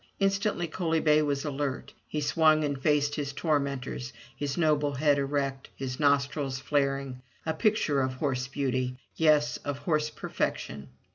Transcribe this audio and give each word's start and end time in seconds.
Instantly 0.19 0.67
Coaly 0.67 0.99
bay 0.99 1.21
was 1.21 1.45
alert. 1.45 1.93
He 2.07 2.21
swung 2.21 2.63
and 2.63 2.81
faced 2.81 3.13
his 3.13 3.33
tormentors, 3.33 4.13
his 4.35 4.57
noble 4.57 4.93
head 4.93 5.19
erect, 5.19 5.69
his 5.75 5.99
nostrils 5.99 6.57
flaring; 6.57 7.21
a 7.45 7.53
picture 7.53 8.01
of 8.01 8.15
horse 8.15 8.47
beauty— 8.47 8.97
yes, 9.15 9.57
of 9.57 9.77
horse 9.77 10.09
perfection. 10.09 10.87